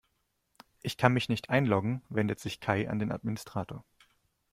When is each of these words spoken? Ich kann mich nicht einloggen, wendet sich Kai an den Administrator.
Ich 0.81 0.97
kann 0.97 1.13
mich 1.13 1.29
nicht 1.29 1.51
einloggen, 1.51 2.01
wendet 2.09 2.39
sich 2.39 2.59
Kai 2.59 2.89
an 2.89 2.97
den 2.97 3.11
Administrator. 3.11 3.85